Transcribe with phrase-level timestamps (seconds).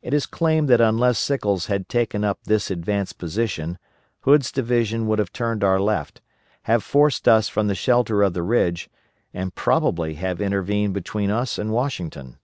[0.00, 3.78] It is claimed that unless Sickles had taken up this advanced position
[4.20, 6.20] Hood's division would have turned our left,
[6.70, 8.88] have forced us from the shelter of the ridge,
[9.32, 12.38] and probably have intervened between us and Washington.